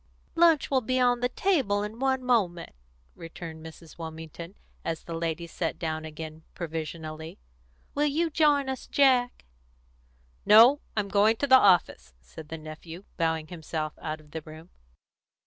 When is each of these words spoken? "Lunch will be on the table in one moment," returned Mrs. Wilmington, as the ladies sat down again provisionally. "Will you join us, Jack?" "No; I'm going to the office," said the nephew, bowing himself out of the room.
"Lunch 0.33 0.71
will 0.71 0.81
be 0.81 0.99
on 0.99 1.19
the 1.19 1.29
table 1.29 1.83
in 1.83 1.99
one 1.99 2.23
moment," 2.23 2.71
returned 3.13 3.63
Mrs. 3.63 3.99
Wilmington, 3.99 4.55
as 4.83 5.03
the 5.03 5.13
ladies 5.13 5.51
sat 5.51 5.77
down 5.77 6.05
again 6.05 6.41
provisionally. 6.55 7.37
"Will 7.93 8.07
you 8.07 8.31
join 8.31 8.67
us, 8.67 8.87
Jack?" 8.87 9.45
"No; 10.43 10.79
I'm 10.97 11.07
going 11.07 11.35
to 11.35 11.45
the 11.45 11.55
office," 11.59 12.15
said 12.19 12.49
the 12.49 12.57
nephew, 12.57 13.03
bowing 13.17 13.49
himself 13.49 13.93
out 14.01 14.19
of 14.19 14.31
the 14.31 14.41
room. 14.41 14.71